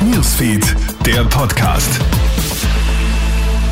[0.00, 0.64] Newsfeed,
[1.06, 2.00] der Podcast.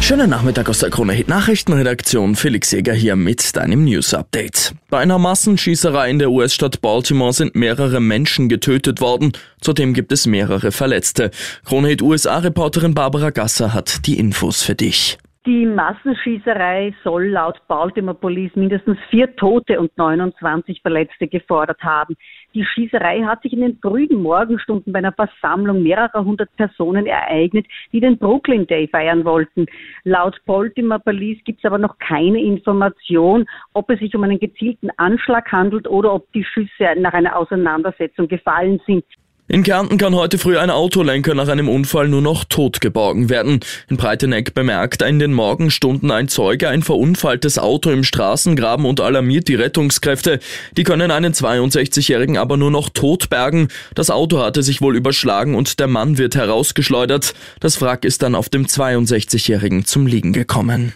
[0.00, 2.36] Schönen Nachmittag aus der Krone Hit Nachrichtenredaktion.
[2.36, 4.74] Felix Jäger hier mit deinem News Update.
[4.88, 9.32] Bei einer Massenschießerei in der US-Stadt Baltimore sind mehrere Menschen getötet worden.
[9.60, 11.30] Zudem gibt es mehrere Verletzte.
[11.64, 15.18] Krone Hit USA-Reporterin Barbara Gasser hat die Infos für dich.
[15.50, 22.16] Die Massenschießerei soll laut Baltimore Police mindestens vier Tote und 29 Verletzte gefordert haben.
[22.54, 27.66] Die Schießerei hat sich in den frühen Morgenstunden bei einer Versammlung mehrerer hundert Personen ereignet,
[27.90, 29.66] die den Brooklyn Day feiern wollten.
[30.04, 34.90] Laut Baltimore Police gibt es aber noch keine Information, ob es sich um einen gezielten
[34.98, 39.04] Anschlag handelt oder ob die Schüsse nach einer Auseinandersetzung gefallen sind.
[39.52, 43.58] In Kärnten kann heute früh ein Autolenker nach einem Unfall nur noch tot geborgen werden.
[43.88, 49.48] In Breiteneck bemerkt in den Morgenstunden ein Zeuge ein verunfalltes Auto im Straßengraben und alarmiert
[49.48, 50.38] die Rettungskräfte.
[50.76, 53.66] Die können einen 62-Jährigen aber nur noch tot bergen.
[53.96, 57.34] Das Auto hatte sich wohl überschlagen und der Mann wird herausgeschleudert.
[57.58, 60.92] Das Wrack ist dann auf dem 62-Jährigen zum Liegen gekommen.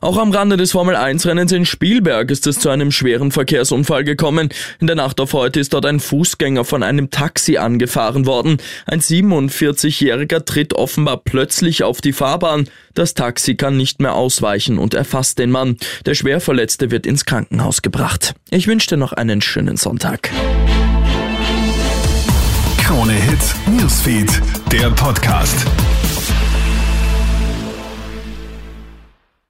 [0.00, 4.50] Auch am Rande des Formel-1-Rennens in Spielberg ist es zu einem schweren Verkehrsunfall gekommen.
[4.80, 8.58] In der Nacht auf heute ist dort ein Fußgänger von einem Taxi angefahren worden.
[8.86, 12.68] Ein 47-Jähriger tritt offenbar plötzlich auf die Fahrbahn.
[12.94, 15.76] Das Taxi kann nicht mehr ausweichen und erfasst den Mann.
[16.06, 18.34] Der Schwerverletzte wird ins Krankenhaus gebracht.
[18.50, 20.30] Ich wünsche dir noch einen schönen Sonntag.
[22.78, 24.30] Krone Hits, Newsfeed,
[24.72, 25.66] der Podcast.